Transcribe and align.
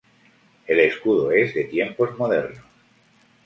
El 0.65 0.79
escudo 0.79 1.31
es 1.31 1.53
de 1.53 1.65
tiempos 1.65 2.17
modernos. 2.17 2.65